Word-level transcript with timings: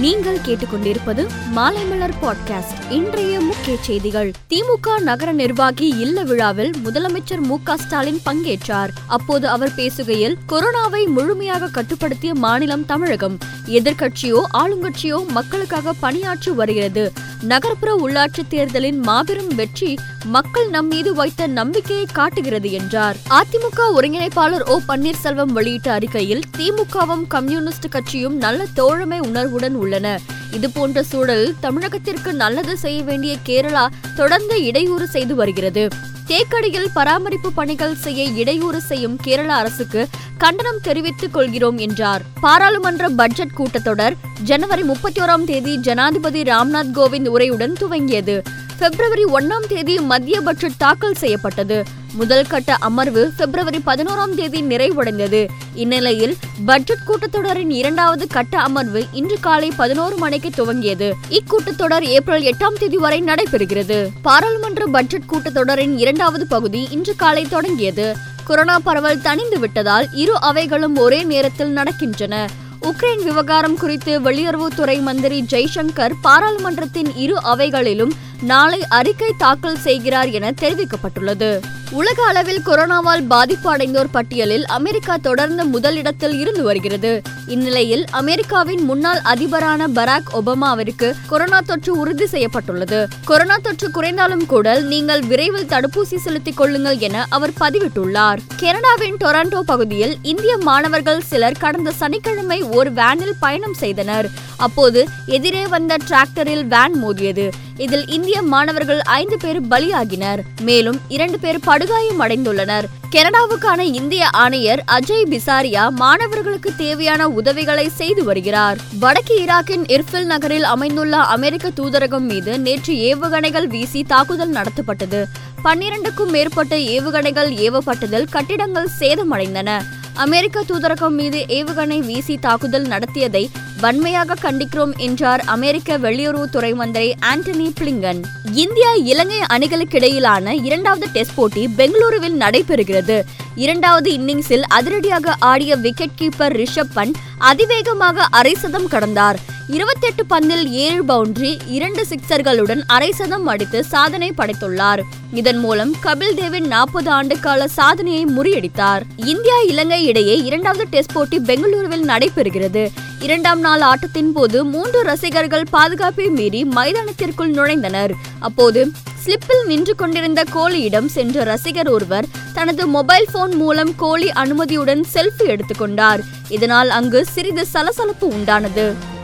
நீங்கள் 0.00 0.38
கேட்டுக்கொண்டிருப்பது 0.38 1.26
மாலைமலர் 1.56 2.12
பாட்காஸ்ட். 2.22 2.92
இன்றைய 2.92 3.40
முக்கிய 3.40 3.76
செய்திகள். 3.80 4.32
திமுக 4.50 5.00
நகர 5.00 5.32
நிர்வாகி 5.32 5.88
இல்ல 5.88 6.22
விழாவில் 6.22 6.70
முதலமைச்சர் 6.84 7.40
மு 7.40 7.58
ஸ்டாலின் 7.76 8.20
பங்கேற்றார். 8.26 8.88
அப்போது 9.06 9.48
அவர் 9.48 9.72
பேசுகையில் 9.76 10.34
கொரோனாவை 10.48 11.06
முழுமையாக 11.06 11.66
கட்டுப்படுத்திய 11.66 12.34
மாநிலம் 12.34 12.86
தமிழகம். 12.86 13.38
எதிர்கட்சியோ 13.66 14.42
ஆளுங்கட்சியோ 14.54 15.28
மக்களுக்காக 15.28 15.92
பணியாற்றி 15.92 16.50
வருகிறது. 16.50 17.12
நகர்ப்புற 17.40 17.96
உள்ளாட்சி 18.06 18.46
தேர்தலின் 18.48 18.98
மாபெரும் 18.98 19.54
வெற்றி 19.54 19.98
மக்கள் 20.24 20.68
நம் 20.68 20.86
மீது 20.86 21.14
வைத்த 21.14 21.46
நம்பிக்கையை 21.46 22.06
காட்டுகிறது 22.12 22.70
என்றார். 22.70 23.16
அதிமுக 23.30 23.82
ஒருங்கிணைப்பாளர் 23.94 24.68
ஓ 24.68 24.80
பன்னீர்செல்வம் 24.88 25.52
வெளியிட்ட 25.52 25.92
அறிக்கையில் 25.92 26.42
திமுகவும் 26.58 27.26
கம்யூனிஸ்ட் 27.28 27.88
கட்சியும் 27.88 28.36
நல்ல 28.36 28.66
தோழமை 28.74 29.18
உணர்வுடன் 29.18 29.74
உள்ளன. 29.74 30.20
இதுபோன்ற 30.54 31.02
சூழல் 31.02 31.54
தமிழகத்திற்கு 31.62 32.32
நல்லது 32.32 32.76
செய்ய 32.76 33.02
வேண்டிய 33.02 33.36
கேரளா 33.46 33.86
தொடர்ந்து 34.16 34.64
இடையூறு 34.64 35.06
செய்து 35.06 35.34
வருகிறது. 35.34 35.88
தேக்கடியில் 36.26 36.92
பராமரிப்பு 36.94 37.52
பணிகள் 37.52 37.96
செய்ய 37.96 38.24
இடையூறு 38.24 38.80
செய்யும் 38.80 39.16
கேரள 39.16 39.54
அரசுக்கு 39.54 40.08
கண்டனம் 40.38 40.80
தெரிவித்துக் 40.82 41.32
கொள்கிறோம் 41.32 41.78
என்றார். 41.78 42.22
பாராளுமன்ற 42.40 43.08
பட்ஜெட் 43.08 43.56
கூட்டத்தொடர் 43.58 44.14
ஜனவரி 44.42 44.82
முப்பத்தி 44.82 45.20
ஓராம் 45.20 45.44
தேதி 45.44 45.78
ஜனாதிபதி 45.80 46.42
ராம்நாத் 46.42 46.94
கோவிந்த் 46.94 47.32
உரையுடன் 47.34 47.74
துவங்கியது. 47.80 48.36
பிப்ரவரி 48.78 49.24
ஒன்னாம் 49.24 49.66
தேதி 49.68 50.00
மத்திய 50.00 50.40
பட்ஜெட் 50.40 50.76
தாக்கல் 50.76 51.14
செய்யப்பட்டது. 51.14 51.82
முதல் 52.12 52.46
கட்ட 52.46 52.74
அமர்வு 52.74 53.32
பிப்ரவரி 53.36 53.80
பதினோராம் 53.86 54.34
தேதி 54.34 54.62
நிறைவடைந்தது. 54.62 55.48
இந்நிலையில் 55.74 56.36
பட்ஜெட் 56.64 57.06
கூட்டத்தொடரின் 57.06 57.70
இரண்டாவது 57.70 58.26
கட்ட 58.26 58.58
அமர்வு 58.58 59.04
இன்று 59.12 59.36
காலை 59.40 59.72
பதினோரு 59.76 60.16
மணிக்கு 60.16 60.43
துவங்கியது. 60.48 61.12
இக்கூட்டத்தொடர் 61.28 62.02
ஏப்ரல் 62.02 62.42
எட்டாம் 62.42 62.78
தேதி 62.78 62.96
வரை 62.96 63.22
நடைபெறுகிறது. 63.22 64.08
பாராளுமன்ற 64.22 64.86
பட்ஜெட் 64.86 65.30
கூட்டத்தொடரின் 65.32 65.98
இரண்டாவது 65.98 66.46
பகுதி 66.46 66.88
இன்று 66.90 67.16
காலை 67.16 67.44
தொடங்கியது. 67.44 68.16
கொரோனா 68.44 68.78
பரவல் 68.78 69.18
தணிந்து 69.18 69.58
விட்டதால் 69.58 70.08
இரு 70.12 70.40
அவைகளும் 70.40 70.96
ஒரே 70.96 71.22
நேரத்தில் 71.22 71.76
நடக்கின்றன. 71.76 72.48
உக்ரைன் 72.82 73.22
விவகாரம் 73.22 73.78
குறித்து 73.78 74.20
வெளியுறவுத்துறை 74.20 75.00
மந்திரி 75.00 75.44
ஜெய்சங்கர் 75.50 76.10
பாராளுமன்றத்தின் 76.22 77.16
இரு 77.16 77.42
அவைகளிலும் 77.42 78.12
நாளை 78.44 78.84
அறிக்கை 78.88 79.32
தாக்கல் 79.38 79.78
செய்கிறார் 79.78 80.30
என 80.30 80.50
தெரிவிக்கப்பட்டுள்ளது. 80.50 81.60
உலக 81.90 82.24
அளவில் 82.24 82.60
கொரோனாவால் 82.66 83.26
பாதிப்பு 83.26 83.76
அடைந்தோர் 83.76 84.10
பட்டியலில் 84.10 84.66
அமெரிக்கா 84.66 85.16
தொடர்ந்து 85.16 85.64
முதலிடத்தில் 85.64 86.38
இருந்து 86.38 86.62
வருகிறது. 86.62 87.22
இந்நிலையில் 87.46 88.04
அமெரிக்காவின் 88.10 88.82
முன்னாள் 88.82 89.20
அதிபரான 89.24 89.86
பராக் 89.94 90.30
ஒபாமாவிற்கு 90.32 91.14
கொரோனா 91.26 91.60
தொற்று 91.60 91.98
உறுதி 91.98 92.26
செய்யப்பட்டுள்ளது. 92.26 93.08
கொரோனா 93.24 93.56
தொற்று 93.62 93.90
குறைந்தாலும் 93.90 94.46
கூட 94.46 94.80
நீங்கள் 94.80 95.20
விரைவில் 95.20 95.68
தடுப்பூசி 95.68 96.16
செலுத்திக் 96.16 96.56
கொள்ளுங்கள் 96.56 96.98
என 96.98 97.26
அவர் 97.28 97.54
பதிவிட்டுள்ளார். 97.60 98.38
கனடாவின் 98.56 99.16
டொரண்டோ 99.16 99.60
பகுதியில் 99.60 100.16
இந்திய 100.22 100.56
மாணவர்கள் 100.56 101.20
சிலர் 101.20 101.60
கடந்த 101.60 101.92
சனிக்கிழமை 101.92 102.62
ஒரு 102.62 102.92
வேனில் 102.92 103.34
பயணம் 103.40 103.74
செய்தனர். 103.74 104.28
அப்போது 104.56 105.08
எதிரே 105.26 105.66
வந்த 105.66 105.96
டிராக்டரில் 106.08 106.64
வேன் 106.64 106.94
மோதியது. 106.94 107.50
இதில் 107.76 108.06
இந்திய 108.06 108.42
மாணவர்கள் 108.42 109.00
ஐந்து 109.00 109.38
பேர் 109.38 109.62
பலியாகினர். 109.62 110.38
மேலும் 110.60 111.00
இரண்டு 111.08 111.38
பேர் 111.38 111.60
படுகாயம் 111.60 112.20
அடைந்துள்ளனர். 112.20 112.84
கனடாவுக்கான 113.10 113.78
இந்திய 113.78 114.28
ஆணையர் 114.28 114.84
அஜய் 114.92 115.24
பிசாரியா 115.24 115.88
மாணவர்களுக்கு 115.88 116.76
தேவையான 116.76 117.28
உதவிகளை 117.28 117.88
செய்து 117.88 118.24
வருகிறார். 118.24 118.78
வடக்கு 118.98 119.38
ஈராக்கின் 119.38 119.84
இர்பில் 119.86 120.24
நகரில் 120.24 120.62
அமைந்துள்ள 120.62 121.16
அமெரிக்க 121.16 121.68
தூதரகம் 121.68 122.26
மீது 122.28 122.58
நேற்று 122.58 122.94
ஏவுகணைகள் 122.94 123.66
வீசி 123.66 124.02
தாக்குதல் 124.02 124.52
நடத்தப்பட்டது. 124.52 125.24
பன்னிரண்டுக்கும் 125.64 126.30
மேற்பட்ட 126.30 126.76
ஏவுகணைகள் 126.76 127.52
ஏவப்பட்டதில் 127.52 128.26
கட்டிடங்கள் 128.30 128.88
சேதமடைந்தன. 129.00 129.84
அமெரிக்க 130.14 130.62
தூதரகம் 130.62 131.14
மீது 131.14 131.44
ஏவுகணை 131.48 131.98
வீசி 131.98 132.36
தாக்குதல் 132.36 132.86
நடத்தியதை 132.86 133.50
வன்மையாக 133.80 134.34
கண்டிக்கிறோம் 134.42 134.96
என்றார் 134.96 135.40
அமெரிக்க 135.40 135.98
வெளியுறவுத்துறை 135.98 136.74
மந்திரி 136.74 137.14
ஆண்டனி 137.20 137.72
பிளிங்கன். 137.80 138.20
இந்தியா 138.52 138.92
இலங்கை 138.92 139.40
அணிகளுக்கிடையிலான 139.52 140.64
இரண்டாவது 140.64 141.08
டெஸ்ட் 141.12 141.34
போட்டி 141.34 141.68
பெங்களூருவில் 141.76 142.40
நடைபெறுகிறது. 142.40 143.22
இரண்டாவது 143.54 144.12
இன்னிங்ஸில் 144.12 144.62
அதிரடியாக 144.68 145.34
ஆடிய 145.38 145.76
விக்கெட் 145.76 146.16
கீப்பர் 146.20 146.64
ரிஷப் 146.64 146.94
பண்ட் 146.94 147.14
அதிவேகமாக 147.38 148.26
அரை 148.30 148.54
சதம் 148.54 148.88
கடந்தார். 148.88 149.36
இருபத்தெட்டு 149.68 150.24
பந்தில் 150.30 150.64
ஏழு 150.64 151.04
பவுண்டரி 151.04 151.58
இரண்டு 151.66 152.06
சிக்சர்களுடன் 152.10 152.80
அரை 152.86 153.12
சதம் 153.12 153.46
அடித்து 153.46 153.84
சாதனை 153.84 154.32
படைத்துள்ளார். 154.38 155.00
இதன் 155.32 155.58
மூலம் 155.58 155.96
கபில் 156.02 156.34
தேவின் 156.34 156.66
நாற்பது 156.66 157.10
ஆண்டு 157.10 157.40
கால 157.40 157.68
சாதனையை 157.68 158.24
முறியடித்தார். 158.24 159.00
இந்தியா 159.16 159.60
இலங்கை 159.60 160.04
இடையே 160.04 160.42
இரண்டாவது 160.42 160.86
டெஸ்ட் 160.90 161.12
போட்டி 161.12 161.38
பெங்களூருவில் 161.38 162.04
நடைபெறுகிறது. 162.04 162.88
இரண்டாம் 163.20 163.60
நாள் 163.60 163.80
ஆட்டத்தின் 163.80 164.32
போது 164.32 164.64
மூன்று 164.64 165.02
ரசிகர்கள் 165.02 165.64
பாதுகாப்பை 165.70 166.28
மீறி 166.28 166.64
மைதானத்திற்குள் 166.64 167.52
நுழைந்தனர். 167.52 168.10
அப்போது 168.40 168.90
ஸ்லிப்பில் 169.24 169.66
நின்று 169.66 169.94
கொண்டிருந்த 169.94 170.44
கோலியிடம் 170.50 171.08
சென்ற 171.08 171.44
ரசிகர் 171.44 171.88
ஒருவர் 171.88 172.24
தனது 172.52 172.86
மொபைல் 172.86 173.26
போன் 173.32 173.54
மூலம் 173.54 173.96
கோலி 173.96 174.28
அனுமதியுடன் 174.28 175.04
செல்ஃபி 175.14 175.46
எடுத்துக்கொண்டார். 175.46 176.18
இதனால் 176.48 176.90
அங்கு 176.90 177.24
சிறிது 177.24 177.66
சலசலப்பு 177.66 178.28
உண்டானது. 178.28 178.94